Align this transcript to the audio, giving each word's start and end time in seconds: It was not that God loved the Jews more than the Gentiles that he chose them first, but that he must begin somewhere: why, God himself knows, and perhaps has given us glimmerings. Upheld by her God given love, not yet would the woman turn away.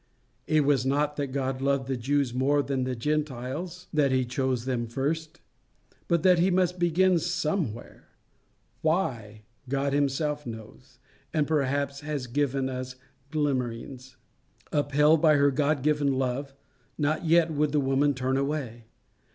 It 0.47 0.61
was 0.65 0.83
not 0.83 1.15
that 1.17 1.27
God 1.27 1.61
loved 1.61 1.87
the 1.87 1.95
Jews 1.95 2.33
more 2.33 2.63
than 2.63 2.85
the 2.85 2.95
Gentiles 2.95 3.85
that 3.93 4.11
he 4.11 4.25
chose 4.25 4.65
them 4.65 4.87
first, 4.87 5.41
but 6.07 6.23
that 6.23 6.39
he 6.39 6.49
must 6.49 6.79
begin 6.79 7.19
somewhere: 7.19 8.07
why, 8.81 9.43
God 9.69 9.93
himself 9.93 10.43
knows, 10.47 10.97
and 11.35 11.45
perhaps 11.45 11.99
has 11.99 12.25
given 12.25 12.67
us 12.67 12.95
glimmerings. 13.29 14.17
Upheld 14.71 15.21
by 15.21 15.35
her 15.35 15.51
God 15.51 15.83
given 15.83 16.11
love, 16.17 16.55
not 16.97 17.25
yet 17.25 17.51
would 17.51 17.71
the 17.71 17.79
woman 17.79 18.15
turn 18.15 18.37
away. 18.37 18.85